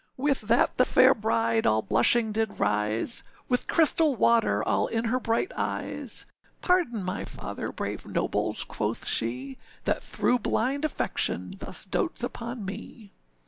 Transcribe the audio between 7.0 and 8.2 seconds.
my father, brave